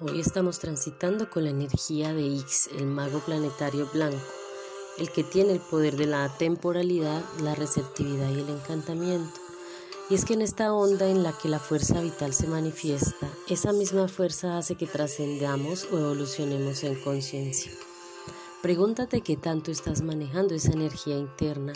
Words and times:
Hoy 0.00 0.18
estamos 0.18 0.58
transitando 0.58 1.30
con 1.30 1.44
la 1.44 1.50
energía 1.50 2.12
de 2.12 2.22
Ix, 2.22 2.66
el 2.76 2.86
mago 2.86 3.20
planetario 3.20 3.88
blanco, 3.94 4.26
el 4.98 5.08
que 5.12 5.22
tiene 5.22 5.52
el 5.52 5.60
poder 5.60 5.96
de 5.96 6.06
la 6.06 6.36
temporalidad, 6.36 7.22
la 7.40 7.54
receptividad 7.54 8.28
y 8.30 8.40
el 8.40 8.48
encantamiento. 8.48 9.40
Y 10.10 10.16
es 10.16 10.24
que 10.24 10.34
en 10.34 10.42
esta 10.42 10.74
onda 10.74 11.08
en 11.08 11.22
la 11.22 11.32
que 11.32 11.48
la 11.48 11.60
fuerza 11.60 12.00
vital 12.00 12.34
se 12.34 12.48
manifiesta, 12.48 13.30
esa 13.48 13.72
misma 13.72 14.08
fuerza 14.08 14.58
hace 14.58 14.74
que 14.74 14.88
trascendamos 14.88 15.84
o 15.92 15.96
evolucionemos 15.96 16.82
en 16.82 17.00
conciencia. 17.00 17.70
Pregúntate 18.62 19.20
qué 19.20 19.36
tanto 19.36 19.70
estás 19.70 20.02
manejando 20.02 20.56
esa 20.56 20.72
energía 20.72 21.16
interna, 21.16 21.72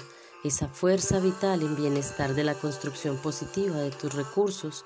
esa 0.48 0.68
fuerza 0.68 1.20
vital 1.20 1.62
en 1.62 1.77
bienestar 1.77 2.34
de 2.34 2.44
la 2.44 2.54
construcción 2.54 3.16
positiva 3.18 3.77
de 3.77 3.91
tus 3.91 4.12
recursos 4.14 4.84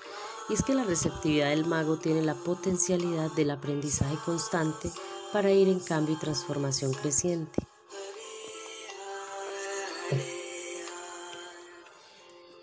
y 0.48 0.54
es 0.54 0.62
que 0.62 0.74
la 0.74 0.84
receptividad 0.84 1.50
del 1.50 1.64
mago 1.64 1.96
tiene 1.96 2.22
la 2.22 2.34
potencialidad 2.34 3.30
del 3.32 3.50
aprendizaje 3.50 4.16
constante 4.24 4.90
para 5.32 5.50
ir 5.50 5.68
en 5.68 5.80
cambio 5.80 6.14
y 6.14 6.18
transformación 6.18 6.92
creciente. 6.92 7.66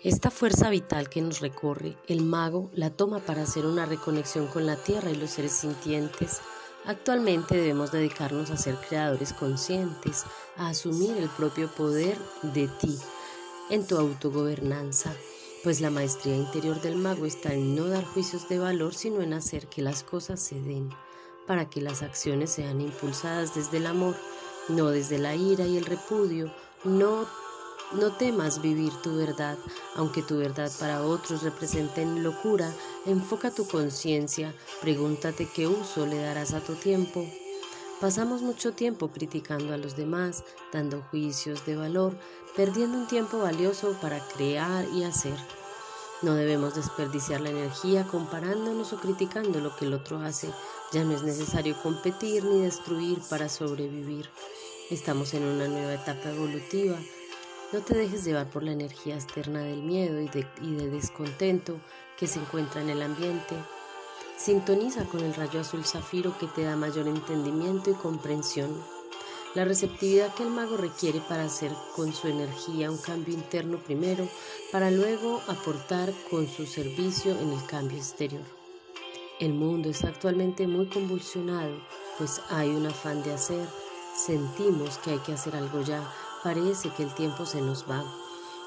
Esta 0.02 0.30
fuerza 0.30 0.70
vital 0.70 1.10
que 1.10 1.20
nos 1.20 1.40
recorre, 1.40 1.96
el 2.08 2.22
mago 2.22 2.70
la 2.72 2.88
toma 2.88 3.18
para 3.18 3.42
hacer 3.42 3.66
una 3.66 3.84
reconexión 3.84 4.46
con 4.46 4.64
la 4.64 4.76
tierra 4.76 5.10
y 5.10 5.16
los 5.16 5.30
seres 5.30 5.52
sintientes. 5.52 6.40
Actualmente 6.86 7.56
debemos 7.56 7.92
dedicarnos 7.92 8.50
a 8.50 8.56
ser 8.56 8.76
creadores 8.76 9.32
conscientes, 9.32 10.24
a 10.56 10.68
asumir 10.68 11.16
el 11.16 11.28
propio 11.28 11.68
poder 11.68 12.16
de 12.42 12.68
ti 12.68 12.98
en 13.70 13.86
tu 13.86 13.96
autogobernanza 13.96 15.14
pues 15.62 15.80
la 15.82 15.90
maestría 15.90 16.36
interior 16.36 16.80
del 16.80 16.96
mago 16.96 17.26
está 17.26 17.52
en 17.52 17.76
no 17.76 17.86
dar 17.86 18.04
juicios 18.04 18.48
de 18.48 18.58
valor, 18.58 18.94
sino 18.94 19.20
en 19.20 19.34
hacer 19.34 19.66
que 19.66 19.82
las 19.82 20.02
cosas 20.02 20.40
se 20.40 20.60
den, 20.60 20.90
para 21.46 21.68
que 21.68 21.82
las 21.82 22.02
acciones 22.02 22.50
sean 22.50 22.80
impulsadas 22.80 23.54
desde 23.54 23.76
el 23.76 23.86
amor, 23.86 24.16
no 24.68 24.88
desde 24.88 25.18
la 25.18 25.34
ira 25.34 25.66
y 25.66 25.76
el 25.76 25.84
repudio. 25.84 26.52
No, 26.84 27.26
no 27.92 28.12
temas 28.12 28.62
vivir 28.62 28.92
tu 29.02 29.16
verdad, 29.16 29.58
aunque 29.96 30.22
tu 30.22 30.38
verdad 30.38 30.70
para 30.78 31.02
otros 31.02 31.42
represente 31.42 32.04
locura, 32.04 32.72
enfoca 33.04 33.50
tu 33.50 33.66
conciencia, 33.66 34.54
pregúntate 34.80 35.48
qué 35.52 35.66
uso 35.66 36.06
le 36.06 36.18
darás 36.18 36.54
a 36.54 36.60
tu 36.60 36.74
tiempo. 36.74 37.26
Pasamos 38.00 38.42
mucho 38.42 38.72
tiempo 38.72 39.08
criticando 39.08 39.74
a 39.74 39.76
los 39.76 39.96
demás, 39.96 40.44
dando 40.72 41.02
juicios 41.10 41.66
de 41.66 41.76
valor, 41.76 42.16
perdiendo 42.56 42.96
un 42.96 43.06
tiempo 43.06 43.38
valioso 43.38 43.96
para 44.00 44.20
crear 44.20 44.86
y 44.94 45.04
hacer. 45.04 45.36
No 46.22 46.34
debemos 46.34 46.74
desperdiciar 46.74 47.40
la 47.40 47.50
energía 47.50 48.06
comparándonos 48.06 48.92
o 48.92 49.00
criticando 49.00 49.58
lo 49.60 49.74
que 49.74 49.86
el 49.86 49.94
otro 49.94 50.18
hace. 50.20 50.50
Ya 50.92 51.02
no 51.02 51.14
es 51.14 51.22
necesario 51.22 51.76
competir 51.82 52.44
ni 52.44 52.62
destruir 52.62 53.18
para 53.28 53.48
sobrevivir. 53.48 54.28
Estamos 54.90 55.34
en 55.34 55.44
una 55.44 55.66
nueva 55.66 55.94
etapa 55.94 56.30
evolutiva. 56.30 56.96
No 57.72 57.80
te 57.82 57.94
dejes 57.94 58.24
llevar 58.24 58.50
por 58.50 58.64
la 58.64 58.72
energía 58.72 59.14
externa 59.14 59.60
del 59.60 59.82
miedo 59.82 60.20
y, 60.20 60.28
de, 60.28 60.44
del 60.60 60.90
descontento 60.90 61.80
que 62.18 62.26
se 62.26 62.40
encuentra 62.40 62.82
en 62.82 62.90
el 62.90 63.00
ambiente. 63.00 63.54
Sintoniza 64.36 65.04
con 65.04 65.20
el 65.20 65.32
rayo 65.34 65.60
azul 65.60 65.84
zafiro 65.84 66.36
que 66.38 66.48
te 66.48 66.64
da 66.64 66.74
mayor 66.74 67.06
entendimiento 67.06 67.90
y 67.90 67.94
comprensión. 67.94 68.82
La 69.54 69.64
receptividad 69.64 70.34
que 70.34 70.42
el 70.42 70.50
mago 70.50 70.78
requiere 70.78 71.20
para 71.20 71.44
hacer 71.44 71.70
con 71.94 72.12
su 72.12 72.26
energía 72.26 72.90
un 72.90 72.98
cambio 72.98 73.34
interno 73.34 73.78
primero, 73.78 74.28
para 74.72 74.90
luego 74.90 75.40
aportar 75.46 76.12
con 76.28 76.48
su 76.48 76.66
servicio 76.66 77.38
en 77.38 77.52
el 77.52 77.64
cambio 77.66 77.98
exterior. 77.98 78.42
El 79.38 79.52
mundo 79.52 79.90
está 79.90 80.08
actualmente 80.08 80.66
muy 80.66 80.86
convulsionado, 80.86 81.80
pues 82.18 82.40
hay 82.50 82.68
un 82.70 82.86
afán 82.86 83.22
de 83.22 83.32
hacer. 83.32 83.64
Sentimos 84.16 84.98
que 84.98 85.12
hay 85.12 85.18
que 85.18 85.32
hacer 85.32 85.54
algo 85.54 85.82
ya, 85.82 86.02
parece 86.42 86.90
que 86.90 87.02
el 87.02 87.14
tiempo 87.14 87.46
se 87.46 87.60
nos 87.60 87.88
va. 87.88 88.04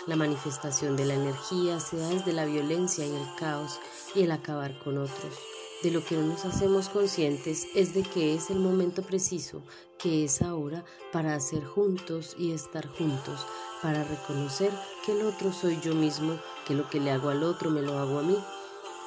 La 0.08 0.16
manifestación 0.16 0.96
de 0.96 1.06
la 1.06 1.14
energía 1.14 1.80
se 1.80 1.98
da 1.98 2.10
desde 2.10 2.34
la 2.34 2.46
violencia 2.46 3.06
y 3.06 3.16
el 3.16 3.36
caos 3.38 3.80
y 4.16 4.24
el 4.24 4.32
acabar 4.32 4.78
con 4.80 4.98
otros 4.98 5.34
de 5.84 5.92
lo 5.92 6.04
que 6.04 6.16
no 6.16 6.26
nos 6.28 6.46
hacemos 6.46 6.88
conscientes 6.88 7.68
es 7.76 7.94
de 7.94 8.04
que 8.04 8.34
es 8.34 8.50
el 8.50 8.60
momento 8.60 9.02
preciso, 9.02 9.62
que 10.00 10.24
es 10.24 10.42
ahora 10.42 10.86
para 11.12 11.36
hacer 11.36 11.66
juntos 11.66 12.36
y 12.40 12.54
estar 12.54 12.88
juntos, 12.88 13.46
para 13.82 14.06
reconocer 14.06 14.72
que 15.06 15.12
el 15.12 15.26
otro 15.26 15.52
soy 15.52 15.78
yo 15.82 15.94
mismo, 15.94 16.40
que 16.66 16.74
lo 16.74 16.90
que 16.90 17.02
le 17.02 17.12
hago 17.12 17.30
al 17.30 17.44
otro 17.44 17.70
me 17.70 17.82
lo 17.82 18.00
hago 18.00 18.20
a 18.20 18.24
mí, 18.24 18.38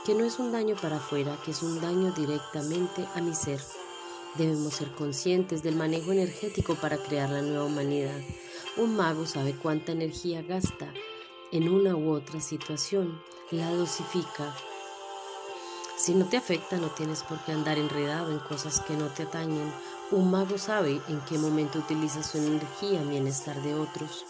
que 0.04 0.14
no 0.14 0.24
es 0.26 0.38
un 0.38 0.52
daño 0.52 0.76
para 0.76 0.96
afuera, 0.96 1.38
que 1.46 1.52
es 1.52 1.62
un 1.62 1.80
daño 1.80 2.12
directamente 2.12 3.06
a 3.14 3.22
mi 3.22 3.34
ser. 3.34 3.60
Debemos 4.36 4.74
ser 4.74 4.92
conscientes 4.92 5.62
del 5.62 5.76
manejo 5.76 6.12
energético 6.12 6.74
para 6.74 6.98
crear 6.98 7.30
la 7.30 7.40
nueva 7.40 7.64
humanidad. 7.64 8.20
Un 8.76 8.96
mago 8.96 9.26
sabe 9.26 9.54
cuánta 9.54 9.92
energía 9.92 10.42
gasta 10.42 10.92
en 11.52 11.68
una 11.68 11.96
u 11.96 12.10
otra 12.10 12.40
situación, 12.40 13.20
la 13.50 13.70
dosifica 13.70 14.54
si 15.96 16.14
no 16.14 16.26
te 16.26 16.36
afecta, 16.36 16.76
no 16.76 16.88
tienes 16.88 17.22
por 17.22 17.38
qué 17.40 17.52
andar 17.52 17.78
enredado 17.78 18.30
en 18.30 18.38
cosas 18.38 18.80
que 18.82 18.94
no 18.94 19.06
te 19.06 19.22
atañen. 19.22 19.72
Un 20.10 20.30
mago 20.30 20.58
sabe 20.58 21.00
en 21.08 21.20
qué 21.22 21.38
momento 21.38 21.78
utiliza 21.78 22.22
su 22.22 22.36
energía 22.36 23.00
en 23.00 23.08
bienestar 23.08 23.60
de 23.62 23.74
otros. 23.74 24.24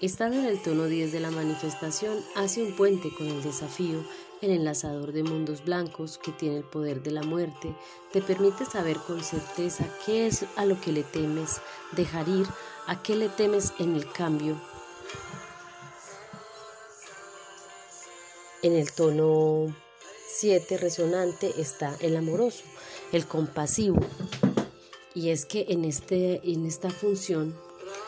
Estar 0.00 0.32
en 0.32 0.44
el 0.44 0.62
tono 0.62 0.84
10 0.84 1.10
de 1.10 1.18
la 1.18 1.32
manifestación 1.32 2.24
hace 2.36 2.62
un 2.62 2.76
puente 2.76 3.12
con 3.12 3.26
el 3.26 3.42
desafío, 3.42 4.04
el 4.40 4.52
enlazador 4.52 5.10
de 5.10 5.24
mundos 5.24 5.64
blancos 5.64 6.18
que 6.18 6.30
tiene 6.30 6.58
el 6.58 6.62
poder 6.62 7.02
de 7.02 7.10
la 7.10 7.24
muerte, 7.24 7.74
te 8.12 8.22
permite 8.22 8.64
saber 8.64 8.96
con 8.98 9.24
certeza 9.24 9.92
qué 10.06 10.28
es 10.28 10.44
a 10.54 10.66
lo 10.66 10.80
que 10.80 10.92
le 10.92 11.02
temes, 11.02 11.60
dejar 11.96 12.28
ir 12.28 12.46
a 12.86 13.02
qué 13.02 13.16
le 13.16 13.28
temes 13.28 13.72
en 13.80 13.96
el 13.96 14.08
cambio. 14.12 14.60
En 18.62 18.74
el 18.74 18.92
tono 18.92 19.74
7 20.28 20.78
resonante 20.78 21.60
está 21.60 21.96
el 21.98 22.16
amoroso, 22.16 22.62
el 23.10 23.26
compasivo. 23.26 23.98
Y 25.12 25.30
es 25.30 25.44
que 25.44 25.66
en, 25.70 25.84
este, 25.84 26.40
en 26.48 26.66
esta 26.66 26.88
función 26.88 27.52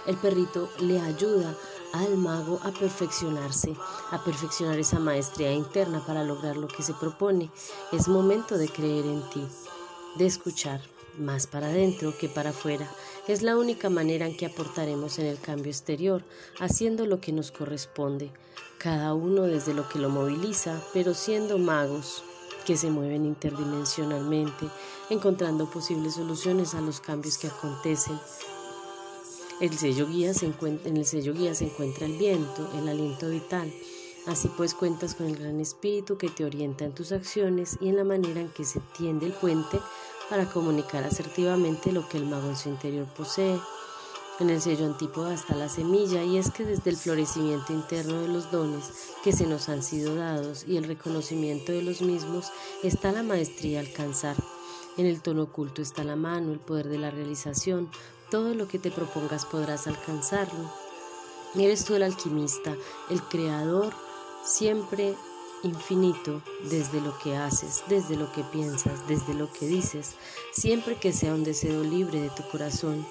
el 0.07 0.17
perrito 0.17 0.71
le 0.81 1.01
ayuda 1.01 1.57
al 1.93 2.17
mago 2.17 2.61
a 2.63 2.71
perfeccionarse, 2.71 3.75
a 4.11 4.23
perfeccionar 4.25 4.79
esa 4.79 4.99
maestría 4.99 5.53
interna 5.53 6.05
para 6.07 6.25
lograr 6.25 6.57
lo 6.57 6.69
que 6.69 6.83
se 6.83 6.95
propone. 6.95 7.51
Es 7.93 8.09
momento 8.09 8.59
de 8.59 8.69
creer 8.69 9.07
en 9.07 9.29
ti, 9.31 9.47
de 10.17 10.27
escuchar 10.27 10.81
más 11.19 11.47
para 11.47 11.69
adentro 11.69 12.17
que 12.17 12.29
para 12.29 12.51
afuera. 12.51 12.89
Es 13.27 13.43
la 13.43 13.57
única 13.57 13.91
manera 13.91 14.27
en 14.27 14.37
que 14.37 14.47
aportaremos 14.47 15.19
en 15.19 15.27
el 15.27 15.39
cambio 15.39 15.71
exterior, 15.71 16.25
haciendo 16.59 17.07
lo 17.07 17.21
que 17.21 17.33
nos 17.33 17.51
corresponde, 17.51 18.33
cada 18.79 19.15
uno 19.15 19.43
desde 19.43 19.75
lo 19.75 19.89
que 19.89 19.99
lo 19.99 20.09
moviliza, 20.09 20.81
pero 20.93 21.15
siendo 21.15 21.59
magos 21.59 22.25
que 22.65 22.77
se 22.77 22.91
mueven 22.91 23.25
interdimensionalmente, 23.25 24.69
encontrando 25.11 25.71
posibles 25.71 26.15
soluciones 26.15 26.75
a 26.75 26.81
los 26.81 27.01
cambios 27.01 27.39
que 27.39 27.49
acontecen. 27.49 28.19
El 29.61 29.77
sello 29.77 30.07
guía 30.07 30.33
se 30.33 30.47
en 30.47 30.97
el 30.97 31.05
sello 31.05 31.35
guía 31.35 31.55
se 31.55 31.67
encuentra 31.67 32.07
el 32.07 32.17
viento, 32.17 32.67
el 32.79 32.89
aliento 32.89 33.29
vital. 33.29 33.71
Así 34.27 34.49
pues 34.57 34.73
cuentas 34.73 35.15
con 35.15 35.27
el 35.27 35.37
gran 35.37 35.61
espíritu 35.61 36.17
que 36.17 36.31
te 36.31 36.47
orienta 36.47 36.87
en 36.87 36.95
tus 36.95 37.13
acciones 37.13 37.77
y 37.79 37.91
en 37.91 37.97
la 37.97 38.05
manera 38.05 38.41
en 38.41 38.49
que 38.49 38.65
se 38.65 38.81
tiende 38.97 39.27
el 39.27 39.33
puente 39.33 39.79
para 40.31 40.47
comunicar 40.47 41.05
asertivamente 41.05 41.93
lo 41.93 42.09
que 42.09 42.17
el 42.17 42.25
mago 42.25 42.49
en 42.49 42.57
su 42.57 42.71
interior 42.71 43.07
posee. 43.15 43.61
En 44.39 44.49
el 44.49 44.63
sello 44.63 44.87
antípoda 44.87 45.35
está 45.35 45.55
la 45.55 45.69
semilla 45.69 46.23
y 46.23 46.39
es 46.39 46.51
que 46.51 46.65
desde 46.65 46.89
el 46.89 46.97
florecimiento 46.97 47.75
interno 47.75 48.23
de 48.23 48.29
los 48.29 48.51
dones 48.51 48.85
que 49.23 49.33
se 49.33 49.47
nos 49.47 49.69
han 49.69 49.83
sido 49.83 50.15
dados 50.15 50.65
y 50.67 50.79
el 50.79 50.85
reconocimiento 50.85 51.73
de 51.73 51.83
los 51.83 52.01
mismos 52.01 52.47
está 52.83 53.13
la 53.13 53.23
maestría 53.23 53.81
alcanzar. 53.81 54.37
En 54.97 55.07
el 55.07 55.23
tono 55.23 55.45
oculto 55.45 55.83
está 55.83 56.05
la 56.05 56.17
mano, 56.17 56.53
el 56.53 56.59
poder 56.59 56.89
de 56.89 56.99
la 56.99 57.11
realización. 57.11 57.89
Todo 58.31 58.55
lo 58.55 58.69
que 58.69 58.79
te 58.79 58.91
propongas 58.91 59.47
podrás 59.47 59.87
alcanzarlo. 59.87 60.71
Eres 61.55 61.85
tú 61.85 61.95
el 61.95 62.03
alquimista, 62.03 62.77
el 63.09 63.23
creador, 63.23 63.93
siempre 64.45 65.15
infinito 65.63 66.43
desde 66.71 67.01
lo 67.01 67.19
que 67.19 67.37
haces, 67.37 67.83
desde 67.89 68.17
lo 68.17 68.33
que 68.33 68.43
piensas, 68.45 69.07
desde 69.07 69.35
lo 69.35 69.53
que 69.53 69.67
dices, 69.67 70.15
siempre 70.53 70.97
que 70.97 71.13
sea 71.13 71.35
un 71.35 71.45
deseo 71.45 71.83
libre 71.83 72.21
de 72.21 72.31
tu 72.31 72.43
corazón. 72.49 73.07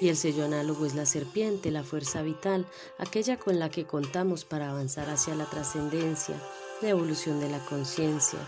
Y 0.00 0.08
el 0.08 0.16
sello 0.16 0.44
análogo 0.44 0.84
es 0.84 0.94
la 0.94 1.06
serpiente, 1.06 1.70
la 1.70 1.84
fuerza 1.84 2.22
vital, 2.22 2.66
aquella 2.98 3.38
con 3.38 3.58
la 3.58 3.70
que 3.70 3.86
contamos 3.86 4.44
para 4.44 4.70
avanzar 4.70 5.08
hacia 5.10 5.34
la 5.34 5.48
trascendencia, 5.48 6.34
la 6.80 6.88
evolución 6.88 7.40
de 7.40 7.48
la 7.48 7.64
conciencia. 7.64 8.40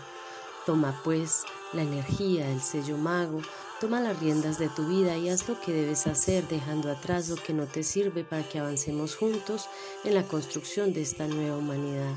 Toma 0.65 0.99
pues 1.03 1.43
la 1.73 1.83
energía 1.83 2.47
del 2.47 2.61
sello 2.61 2.97
mago, 2.97 3.41
toma 3.79 4.01
las 4.01 4.19
riendas 4.19 4.57
de 4.57 4.69
tu 4.69 4.87
vida 4.87 5.15
y 5.17 5.29
haz 5.29 5.47
lo 5.47 5.59
que 5.61 5.71
debes 5.71 6.07
hacer 6.07 6.47
dejando 6.47 6.91
atrás 6.91 7.29
lo 7.29 7.35
que 7.35 7.53
no 7.53 7.65
te 7.65 7.83
sirve 7.83 8.23
para 8.23 8.47
que 8.47 8.59
avancemos 8.59 9.15
juntos 9.15 9.67
en 10.03 10.15
la 10.15 10.23
construcción 10.23 10.93
de 10.93 11.01
esta 11.01 11.27
nueva 11.27 11.57
humanidad. 11.57 12.15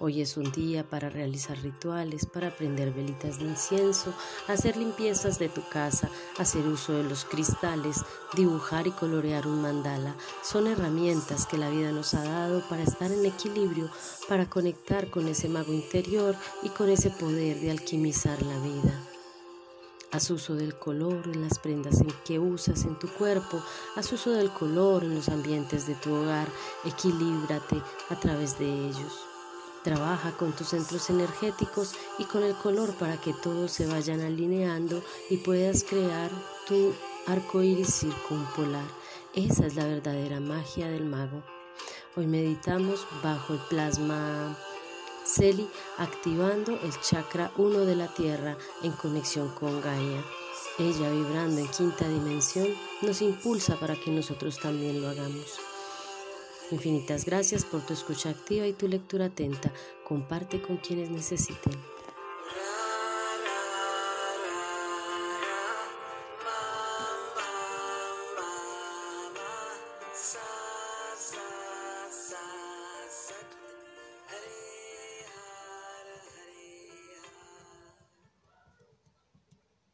Hoy 0.00 0.20
es 0.20 0.36
un 0.36 0.50
día 0.50 0.88
para 0.88 1.10
realizar 1.10 1.56
rituales, 1.58 2.26
para 2.26 2.50
prender 2.50 2.92
velitas 2.92 3.38
de 3.38 3.44
incienso, 3.44 4.12
hacer 4.48 4.76
limpiezas 4.76 5.38
de 5.38 5.48
tu 5.48 5.62
casa, 5.68 6.08
hacer 6.38 6.66
uso 6.66 6.94
de 6.94 7.04
los 7.04 7.24
cristales, 7.24 7.98
dibujar 8.34 8.86
y 8.86 8.90
colorear 8.90 9.46
un 9.46 9.62
mandala. 9.62 10.16
Son 10.42 10.66
herramientas 10.66 11.46
que 11.46 11.58
la 11.58 11.70
vida 11.70 11.92
nos 11.92 12.14
ha 12.14 12.24
dado 12.24 12.66
para 12.68 12.82
estar 12.82 13.12
en 13.12 13.24
equilibrio, 13.24 13.90
para 14.28 14.48
conectar 14.48 15.08
con 15.10 15.28
ese 15.28 15.48
mago 15.48 15.72
interior 15.72 16.34
y 16.62 16.70
con 16.70 16.88
ese 16.88 17.10
poder 17.10 17.60
de 17.60 17.70
alquimizar 17.70 18.42
la 18.42 18.58
vida. 18.58 19.08
Haz 20.10 20.30
uso 20.30 20.54
del 20.54 20.78
color 20.78 21.22
en 21.26 21.42
las 21.42 21.58
prendas 21.58 22.00
en 22.00 22.12
que 22.24 22.38
usas 22.38 22.84
en 22.84 22.98
tu 22.98 23.08
cuerpo, 23.08 23.62
haz 23.96 24.12
uso 24.12 24.30
del 24.30 24.50
color 24.52 25.04
en 25.04 25.14
los 25.14 25.28
ambientes 25.28 25.86
de 25.86 25.94
tu 25.94 26.12
hogar, 26.12 26.48
equilíbrate 26.84 27.80
a 28.10 28.18
través 28.18 28.58
de 28.58 28.66
ellos. 28.88 29.31
Trabaja 29.84 30.30
con 30.36 30.52
tus 30.52 30.68
centros 30.68 31.10
energéticos 31.10 31.94
y 32.18 32.24
con 32.24 32.44
el 32.44 32.54
color 32.54 32.94
para 32.94 33.20
que 33.20 33.32
todos 33.32 33.72
se 33.72 33.86
vayan 33.86 34.20
alineando 34.20 35.02
y 35.28 35.38
puedas 35.38 35.82
crear 35.82 36.30
tu 36.68 36.92
arco 37.26 37.62
iris 37.62 37.92
circumpolar. 37.92 38.86
Esa 39.34 39.66
es 39.66 39.74
la 39.74 39.84
verdadera 39.84 40.38
magia 40.38 40.88
del 40.88 41.04
mago. 41.04 41.42
Hoy 42.14 42.26
meditamos 42.26 43.06
bajo 43.24 43.54
el 43.54 43.60
plasma 43.70 44.56
Celi 45.24 45.68
activando 45.98 46.78
el 46.82 47.00
chakra 47.00 47.50
1 47.56 47.80
de 47.80 47.96
la 47.96 48.08
Tierra 48.08 48.56
en 48.82 48.92
conexión 48.92 49.48
con 49.48 49.80
Gaia. 49.80 50.22
Ella 50.78 51.10
vibrando 51.10 51.60
en 51.60 51.68
quinta 51.68 52.06
dimensión 52.06 52.68
nos 53.00 53.20
impulsa 53.20 53.80
para 53.80 53.96
que 53.96 54.10
nosotros 54.10 54.58
también 54.58 55.00
lo 55.00 55.08
hagamos. 55.08 55.71
Infinitas 56.72 57.26
gracias 57.26 57.66
por 57.66 57.84
tu 57.84 57.92
escucha 57.92 58.30
activa 58.30 58.66
y 58.66 58.72
tu 58.72 58.88
lectura 58.88 59.26
atenta. 59.26 59.70
Comparte 60.08 60.62
con 60.62 60.78
quienes 60.78 61.10
necesiten. 61.10 61.91